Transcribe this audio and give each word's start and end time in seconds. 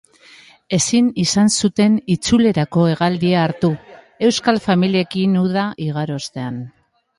Ezin 0.77 1.11
izan 1.23 1.51
zuten 1.55 1.97
itzulerako 2.13 2.87
hegaldia 2.93 3.43
hartu, 3.49 3.71
euskal 4.31 4.61
familiekin 4.67 5.39
uda 5.45 5.69
igaro 5.89 6.21
ostean. 6.25 6.61